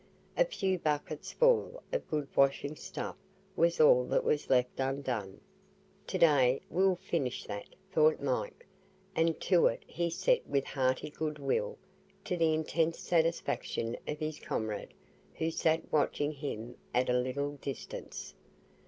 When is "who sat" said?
15.35-15.83